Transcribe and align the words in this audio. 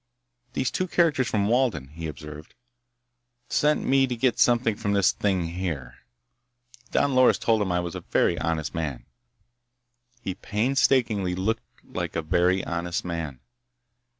"Those 0.53 0.71
two 0.71 0.87
characters 0.87 1.27
from 1.27 1.47
Walden," 1.47 1.89
he 1.89 2.07
observed, 2.07 2.55
"sent 3.49 3.85
me 3.85 4.07
to 4.07 4.15
get 4.15 4.39
something 4.39 4.75
from 4.75 4.93
this 4.93 5.11
thing, 5.11 5.49
here. 5.49 5.99
Don 6.89 7.13
Loris 7.13 7.37
told 7.37 7.61
'em 7.61 7.71
I 7.71 7.81
was 7.81 7.93
a 7.93 8.01
very 8.01 8.35
honest 8.39 8.73
man." 8.73 9.05
He 10.23 10.33
painstakingly 10.33 11.35
looked 11.35 11.85
like 11.85 12.15
a 12.15 12.23
very 12.23 12.63
honest 12.65 13.05
man. 13.05 13.41